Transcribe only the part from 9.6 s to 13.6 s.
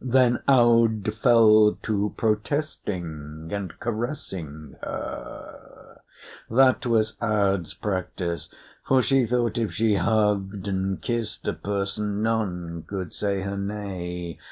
she hugged and kissed a person none could say her